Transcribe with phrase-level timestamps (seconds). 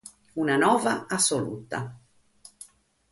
[0.43, 1.83] Una nova assoluta.